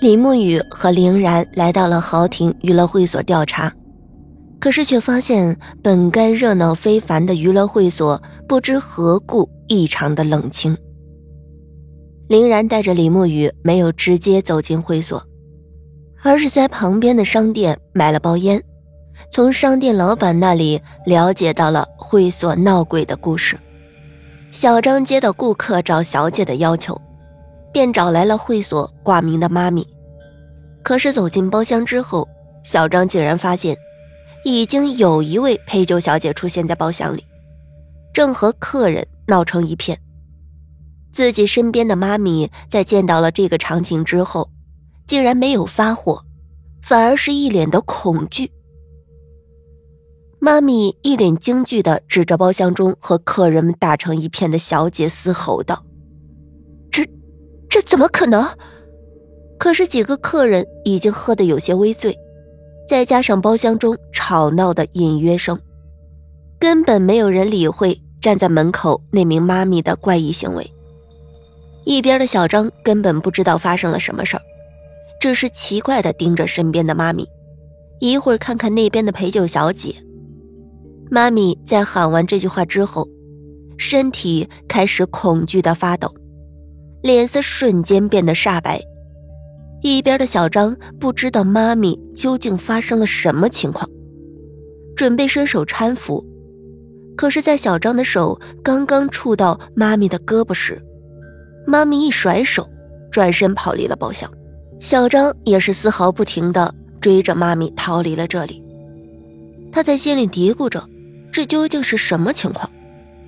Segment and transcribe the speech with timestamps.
[0.00, 3.70] 李沐雨和凌然来到了豪庭娱乐会所调查，
[4.58, 10.74] 可是却发现本该热闹非凡的娱乐会所不知何故异常的冷清。
[12.28, 15.22] 凌然带着李沐雨没有直接走进会所，
[16.22, 18.62] 而是在旁边的商店买了包烟，
[19.30, 23.58] 从商店老板那里了解到了会所闹鬼的故事。
[24.50, 26.98] 小张接到顾客找小姐的要求。
[27.72, 29.86] 便找来了会所挂名的妈咪，
[30.82, 32.28] 可是走进包厢之后，
[32.62, 33.76] 小张竟然发现，
[34.44, 37.24] 已经有一位陪酒小姐出现在包厢里，
[38.12, 39.98] 正和客人闹成一片。
[41.12, 44.48] 自己身边的妈咪在见到了这个场景之后，
[45.06, 46.24] 竟然没有发火，
[46.82, 48.50] 反而是一脸的恐惧。
[50.38, 55.84] 妈咪一脸惊惧的指着包厢中和客人们打成一片的小姐嘶吼道。
[57.82, 58.48] 怎么可能？
[59.58, 62.16] 可是几个客人已经喝得有些微醉，
[62.88, 65.60] 再加上包厢中吵闹的隐约声，
[66.58, 70.72] 根本没有人理会站在门口那名妈咪的怪异行为。
[71.84, 74.42] 一边的小张根本不知道发生了什么事儿，
[75.20, 77.28] 只是奇怪的盯着身边的妈咪，
[78.00, 79.94] 一会儿看看那边的陪酒小姐。
[81.10, 83.06] 妈咪在喊完这句话之后，
[83.76, 86.14] 身体开始恐惧的发抖。
[87.02, 88.80] 脸色瞬间变得煞白，
[89.82, 93.88] 一边的小张不知道妈咪究竟发生了什么情况，
[94.94, 96.24] 准备伸手搀扶，
[97.16, 100.82] 可是，在小张的手刚刚触到妈咪的胳膊时，
[101.66, 102.68] 妈咪一甩手，
[103.10, 104.30] 转身跑离了包厢。
[104.78, 108.62] 小张也是丝毫不停的追着妈咪逃离了这里。
[109.72, 110.88] 他在心里嘀咕着：
[111.30, 112.70] 这究竟是什么情况？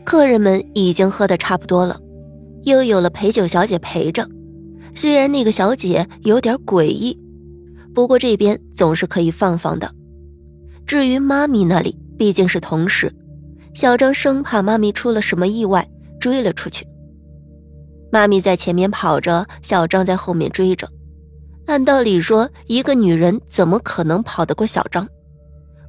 [0.05, 2.01] 客人们已经喝得差不多了。
[2.65, 4.29] 又有了陪酒小姐陪着，
[4.95, 7.19] 虽然那个小姐有点诡异，
[7.95, 9.91] 不过这边总是可以放放的。
[10.87, 13.13] 至于妈咪那里，毕竟是同事，
[13.75, 15.89] 小张生怕妈咪出了什么意外，
[16.21, 16.87] 追了出去。
[18.11, 20.89] 妈咪在前面跑着，小张在后面追着。
[21.67, 25.09] 按道理说，一个女人怎么可能跑得过小张？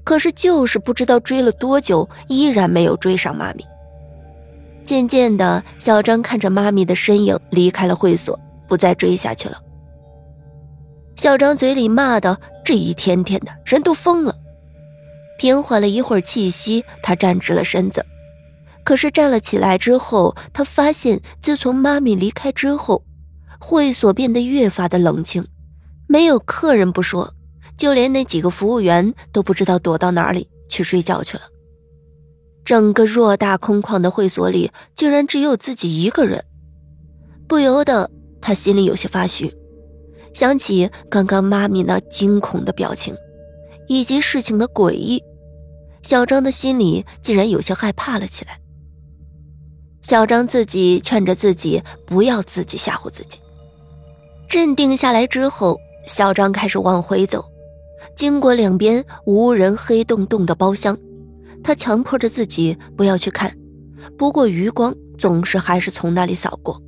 [0.06, 3.66] 可是就是不知道追了多久，依然没有追上妈咪。
[4.83, 9.57] 渐渐的，小张看着妈咪的身影离开了会所，不再追下去了。
[11.16, 14.35] 小张嘴里骂道：“这一天天的，人都疯了。”
[15.39, 18.05] 平缓了一会儿气息，他站直了身子。
[18.83, 23.03] 可是站了起来之后，他发现自从妈咪离开之后，
[23.59, 25.45] 会所变得越发的冷清，
[26.07, 27.33] 没有客人不说，
[27.77, 31.44] 就连那几个服务员都不知道躲到哪里去睡觉去了。
[32.66, 36.44] 整个偌大空旷的会所里，竟然只有自己一个人，
[37.47, 38.09] 不由得
[38.41, 39.53] 他心里有些发虚。
[40.34, 43.16] 想起刚刚妈咪那惊恐的表情，
[43.88, 45.22] 以及事情的诡异，
[46.01, 48.59] 小张的心里竟然有些害怕了起来。
[50.01, 53.40] 小张自己劝着自己，不要自己吓唬自己。
[54.50, 57.45] 镇定下来之后，小张开始往回走，
[58.16, 60.97] 经过两边无人、黑洞洞的包厢。
[61.63, 63.56] 他强迫着自己不要去看，
[64.18, 66.81] 不过余光总是还是从那里扫过。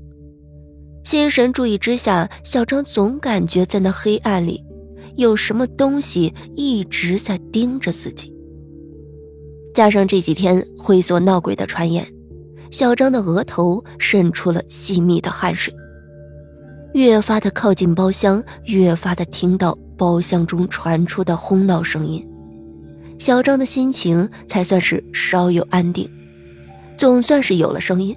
[1.03, 4.63] 心神注意之下，小张总感觉在那黑暗里，
[5.15, 8.33] 有什么东西一直在盯着自己。
[9.73, 12.05] 加上这几天会所闹鬼的传言，
[12.71, 15.73] 小张的额头渗出了细密的汗水。
[16.93, 22.25] 越发的靠近包厢，越发的听到包厢中传出的哄闹声音。
[23.17, 26.09] 小张的心情才算是稍有安定，
[26.97, 28.15] 总算是有了声音。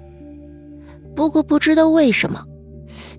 [1.15, 2.43] 不过不知道为什么，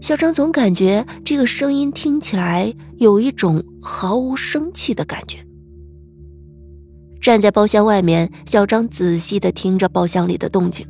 [0.00, 5.38] 小张总感觉这个声音听起来有一种毫无生气的感觉。
[7.20, 10.86] 站在包厢外面，小张仔细的听着包厢里的动静。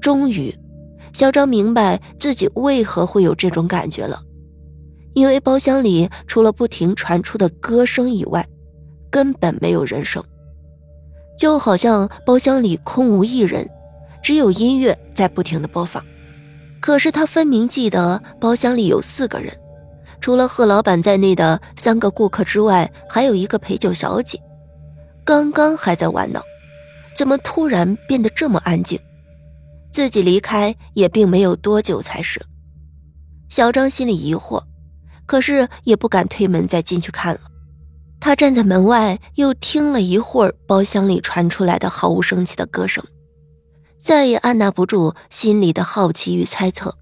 [0.00, 0.54] 终于，
[1.12, 4.20] 小张明白自己为何会有这种感觉了，
[5.14, 8.46] 因为包厢里除了不停传出的歌声以外。
[9.14, 10.20] 根本没有人声，
[11.38, 13.70] 就好像包厢里空无一人，
[14.20, 16.04] 只有音乐在不停的播放。
[16.80, 19.56] 可是他分明记得包厢里有四个人，
[20.20, 24.36] 除了贺老板在内的三个顾客之外，还有一个陪酒小姐，
[25.24, 26.42] 刚刚还在玩闹，
[27.16, 28.98] 怎么突然变得这么安静？
[29.92, 32.44] 自己离开也并没有多久才是。
[33.48, 34.60] 小张心里疑惑，
[35.24, 37.40] 可是也不敢推门再进去看了。
[38.24, 43.04] 他站在门外，又听了一会儿包厢里传出来的毫无生气的歌声，
[44.00, 46.96] 再也按捺不住心里的好奇与猜测，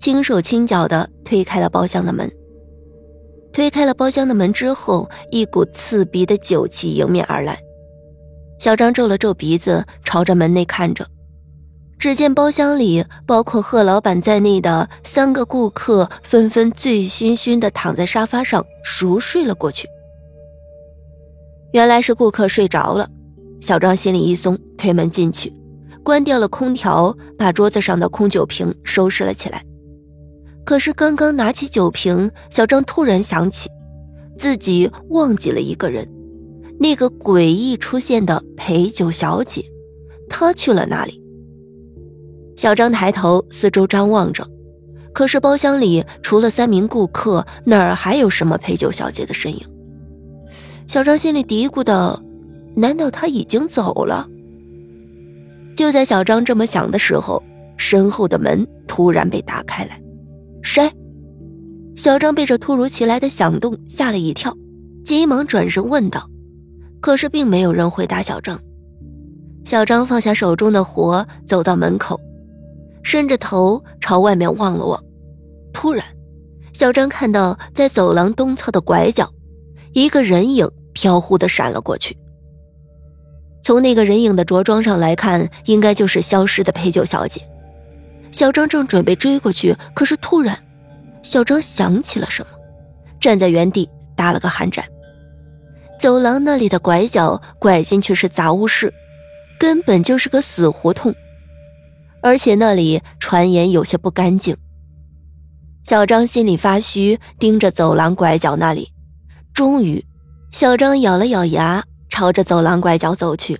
[0.00, 2.28] 轻手轻脚地推开了包厢的门，
[3.52, 7.56] 推开了包厢的门之后，一股刺鼻的酒气迎面而来。
[8.58, 11.06] 小张皱了皱鼻子，朝着门内看着。
[11.96, 19.86] 只见包厢里，包括贺老板在内的三个顾客纷纷醉醺醺的躺在沙发上熟睡了过去。
[21.72, 23.08] 原来是顾客睡着了，
[23.60, 25.52] 小张心里一松，推门进去，
[26.02, 29.64] 关掉了空调，把桌子上的空酒瓶收拾了起来。
[30.64, 33.68] 可是刚刚拿起酒瓶，小张突然想起，
[34.36, 36.08] 自己忘记了一个人，
[36.78, 39.64] 那个诡异出现的陪酒小姐，
[40.28, 41.22] 她去了哪里？
[42.56, 44.46] 小张抬头四周张望着，
[45.12, 49.66] 可是包厢里除了三名顾客，哪儿还有什么陪酒小姐的身影？
[50.90, 52.20] 小张心里嘀咕的：
[52.74, 54.28] 难道他已经走了？
[55.76, 57.40] 就在小张这么想的时候，
[57.76, 60.02] 身后的门突然被打开来。
[60.62, 60.90] 谁？
[61.94, 64.52] 小张被这突如其来的响动吓了一跳，
[65.04, 66.28] 急忙转身问道。
[67.00, 68.60] 可是并没有人回答小张。
[69.64, 72.18] 小张放下手中的活，走到门口。
[73.04, 75.00] 伸着头朝外面望了望，
[75.72, 76.04] 突然，
[76.72, 79.30] 小张看到在走廊东侧的拐角，
[79.92, 80.68] 一个人影
[81.00, 82.14] 飘忽的闪了过去。
[83.62, 87.40] 从那个人影的着装上来看，应该就是消失的陪酒小姐。
[88.30, 90.62] 小张正准备追过去，可是突然，
[91.22, 92.52] 小张想起了什么，
[93.18, 94.84] 站在原地打了个寒战。
[95.98, 98.92] 走廊那里的拐角拐进去是杂物室，
[99.58, 101.14] 根本就是个死胡同。
[102.22, 104.54] 而且那里传言有些不干净。
[105.82, 108.92] 小张心里发虚，盯着走廊拐角那里。
[109.54, 110.04] 终于，
[110.52, 113.58] 小张咬了咬牙，朝着走廊拐角走去。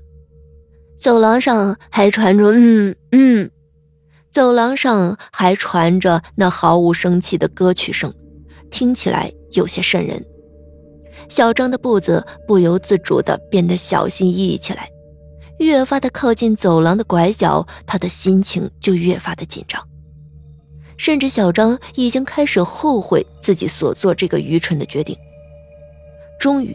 [0.98, 3.50] 走廊上还传着“嗯嗯”，
[4.30, 8.12] 走廊上还传着那毫无生气的歌曲声，
[8.70, 10.22] 听起来有些瘆人。
[11.28, 14.88] 小张的步子不由自主地变得小心翼翼起来。
[15.58, 19.80] 越发的靠近走廊的拐角，他的心情就越发的紧张，
[20.96, 25.16] 甚至小张已经开始后悔自己所做这个愚蠢的决定。
[26.40, 26.74] 终于，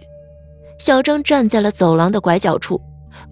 [0.77, 2.79] 小张站在了走廊的拐角处，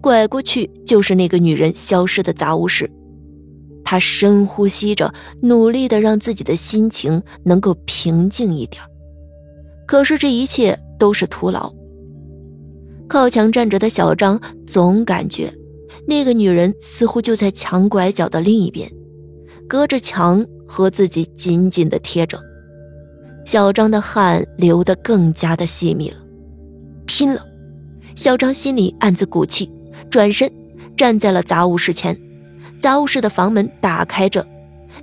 [0.00, 2.90] 拐过去就是那个女人消失的杂物室。
[3.84, 8.82] 他深呼吸着，努力的让自己的心情能够平静一点，
[9.86, 11.72] 可是这一切都是徒劳。
[13.06, 15.52] 靠墙站着的小张总感觉，
[16.08, 18.90] 那个女人似乎就在墙拐角的另一边，
[19.68, 22.40] 隔着墙和自己紧紧的贴着。
[23.44, 26.16] 小张的汗流得更加的细密了，
[27.16, 27.46] 拼了！
[28.16, 29.70] 小张心里暗自鼓气，
[30.10, 30.50] 转身
[30.96, 32.18] 站在了杂物室前。
[32.80, 34.44] 杂物室的房门打开着，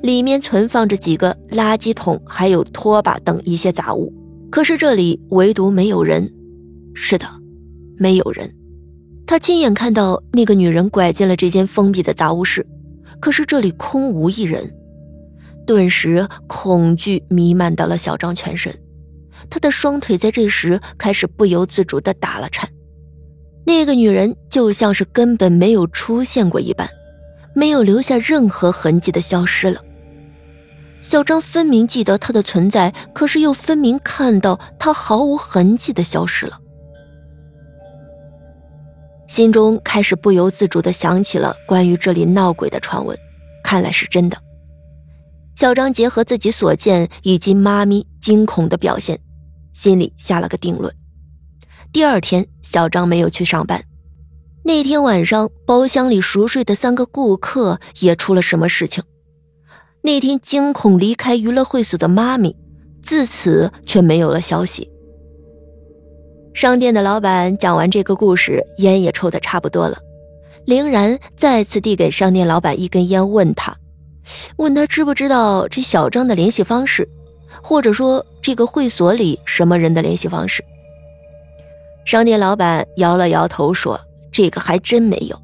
[0.02, 4.13] 里面存放着几个垃圾桶，还有拖把等一些杂物。
[4.50, 6.30] 可是这里唯独没有人。
[6.94, 7.25] 是的。
[7.98, 8.54] 没有人，
[9.25, 12.68] 他亲眼看到那个女人拐进了这间封闭的杂物室，
[13.22, 14.70] 可是这里空无一人。
[15.65, 18.75] 顿时，恐惧弥漫到了小张全身，
[19.51, 22.67] 他的双腿在这时开始不由自主的打了颤。
[23.63, 26.89] 那个女人就像是根本没有出现过一般，
[27.53, 29.79] 没有留下任何痕迹的消失了。
[31.01, 36.60] 小张分明记得她的存在，可是又分明看到她毫无痕迹的消失了。
[39.27, 43.17] 心中开始不由自主的想起了关于这里闹鬼的传闻，
[43.63, 44.38] 看来是真的。
[45.55, 49.20] 小张结合自己所见以及妈咪惊恐的表现，
[49.74, 50.94] 心里下了个定论。
[51.92, 53.84] 第二天，小张没有去上班。
[54.63, 59.04] 那天晚上，包厢里熟睡的三个顾客也出了什么事情？
[60.04, 62.56] 那天惊恐离开娱乐会所的妈咪，
[63.01, 64.90] 自此却没有了消息。
[66.54, 69.98] 商店的老板讲完这个故事，烟也抽得差不多了。
[70.66, 73.75] 凌然再次递给商店老板一根烟，问他
[74.58, 77.10] ：“问他知不知道这小张的联系方式，
[77.62, 80.63] 或者说这个会所里什么人的联系方式？”
[82.05, 84.00] 商店老板摇了摇头说
[84.31, 85.39] ：“这个还真没有。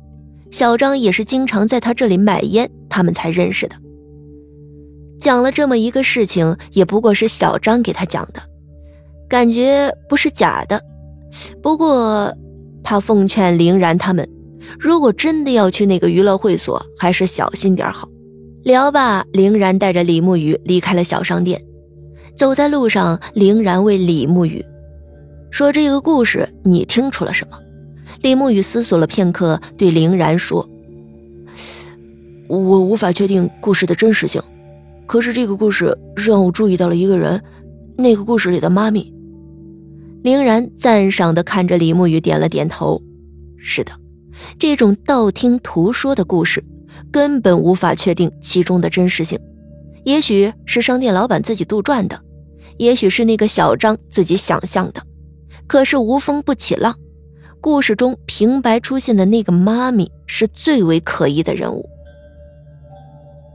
[0.49, 3.75] 小张也是经常在他这里买烟，他们才认识的。
[5.19, 8.41] 讲了这么一个事情，也不过是小张给他讲的，
[9.27, 10.81] 感觉不是假的。”
[11.61, 12.33] 不过，
[12.83, 14.27] 他奉劝凌然他们，
[14.79, 18.07] 如果真的要去那个娱乐会所，还是小心点好。
[18.63, 21.61] 聊罢，凌然带着李慕雨离开了小商店。
[22.37, 24.63] 走在路上，凌然问李慕雨
[25.49, 27.57] 说：“这个故事你听出了什么？”
[28.21, 30.69] 李慕雨思索了片刻，对凌然说
[32.47, 34.39] ：“我无法确定故事的真实性，
[35.07, 37.41] 可是这个故事让我注意到了一个人，
[37.97, 39.11] 那个故事里的妈咪，
[40.21, 43.01] 凌然赞赏的看着李沐雨，点了点头。
[43.57, 43.91] 是的，
[44.59, 46.63] 这种道听途说的故事，
[47.11, 49.39] 根本无法确定其中的真实性。
[50.03, 52.17] 也许是商店老板自己杜撰的，
[52.77, 55.01] 也许是那个小张自己想象的。
[55.67, 56.97] 可是无风不起浪，
[57.59, 61.89] 故事中平白出现的那个妈咪是最为可疑的人物。